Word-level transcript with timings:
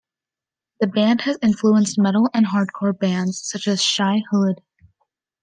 The 0.79 0.87
band 0.87 1.21
has 1.25 1.37
influenced 1.43 1.99
metal 1.99 2.27
and 2.33 2.43
hardcore 2.47 2.97
bands, 2.97 3.39
such 3.47 3.67
as 3.67 3.83
Shai 3.83 4.23
Hulud. 4.33 4.55